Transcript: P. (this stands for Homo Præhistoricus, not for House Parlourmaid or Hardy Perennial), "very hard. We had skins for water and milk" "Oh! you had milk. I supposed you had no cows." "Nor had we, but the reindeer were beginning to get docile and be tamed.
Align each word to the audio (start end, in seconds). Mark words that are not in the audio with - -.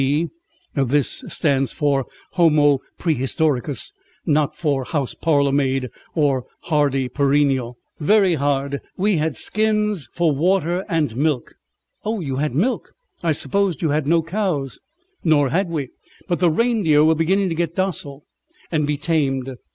P. 0.01 0.29
(this 0.75 1.23
stands 1.27 1.73
for 1.73 2.07
Homo 2.31 2.79
Præhistoricus, 2.99 3.91
not 4.25 4.55
for 4.55 4.83
House 4.83 5.13
Parlourmaid 5.13 5.89
or 6.15 6.47
Hardy 6.61 7.07
Perennial), 7.07 7.77
"very 7.99 8.33
hard. 8.33 8.81
We 8.97 9.17
had 9.17 9.37
skins 9.37 10.07
for 10.11 10.31
water 10.35 10.83
and 10.89 11.15
milk" 11.15 11.53
"Oh! 12.03 12.19
you 12.19 12.37
had 12.37 12.55
milk. 12.55 12.93
I 13.21 13.31
supposed 13.31 13.83
you 13.83 13.89
had 13.89 14.07
no 14.07 14.23
cows." 14.23 14.79
"Nor 15.23 15.49
had 15.49 15.69
we, 15.69 15.89
but 16.27 16.39
the 16.39 16.49
reindeer 16.49 17.03
were 17.03 17.13
beginning 17.13 17.49
to 17.49 17.55
get 17.55 17.75
docile 17.75 18.25
and 18.71 18.87
be 18.87 18.97
tamed. 18.97 19.55